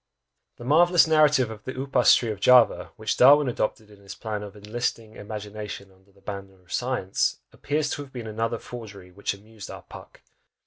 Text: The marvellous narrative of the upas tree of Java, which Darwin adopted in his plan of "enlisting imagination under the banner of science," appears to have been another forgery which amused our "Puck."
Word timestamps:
The 0.57 0.63
marvellous 0.63 1.05
narrative 1.05 1.51
of 1.51 1.63
the 1.63 1.73
upas 1.79 2.15
tree 2.15 2.31
of 2.31 2.39
Java, 2.39 2.89
which 2.95 3.17
Darwin 3.17 3.47
adopted 3.47 3.91
in 3.91 4.01
his 4.01 4.15
plan 4.15 4.41
of 4.41 4.55
"enlisting 4.55 5.15
imagination 5.15 5.91
under 5.91 6.11
the 6.11 6.21
banner 6.21 6.59
of 6.63 6.73
science," 6.73 7.37
appears 7.53 7.91
to 7.91 8.01
have 8.01 8.11
been 8.11 8.25
another 8.25 8.57
forgery 8.57 9.11
which 9.11 9.35
amused 9.35 9.69
our 9.69 9.83
"Puck." 9.83 10.21